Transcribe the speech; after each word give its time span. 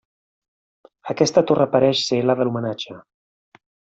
Aquesta 1.15 1.43
torre 1.51 1.67
pareix 1.77 2.01
ser 2.07 2.21
la 2.29 2.37
de 2.41 2.47
l'homenatge. 2.49 2.97